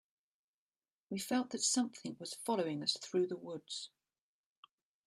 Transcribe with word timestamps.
We 1.11 1.19
felt 1.19 1.51
that 1.51 1.61
something 1.61 2.15
was 2.17 2.33
following 2.33 2.81
us 2.81 2.97
through 2.97 3.27
the 3.27 3.37
woods. 3.37 3.91